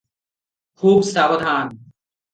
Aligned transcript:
ଖୁବ୍ 0.83 1.05
ସାବଧାନ! 1.13 1.81